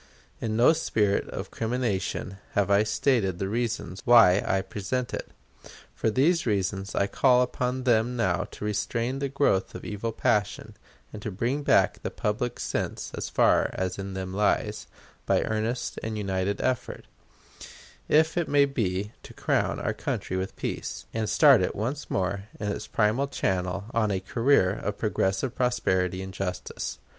[0.39, 5.29] In no spirit of crimination have I stated the reasons why I present it.
[5.93, 10.75] For these reasons I call upon them now to restrain the growth of evil passion,
[11.13, 14.87] and to bring back the public sense as far as in them lies,
[15.27, 17.05] by earnest and united effort,
[18.09, 22.45] if it may be, to crown our country with peace, and start it once more
[22.59, 26.97] in its primal channel on a career of progressive prosperity and justice.